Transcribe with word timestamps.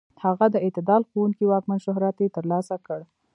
هغه 0.23 0.45
د 0.51 0.55
اعتدال 0.65 1.01
خوښونکي 1.07 1.43
واکمن 1.47 1.79
شهرت 1.85 2.15
یې 2.23 2.27
تر 2.35 2.43
لاسه 2.51 2.75
کړ. 2.85 2.99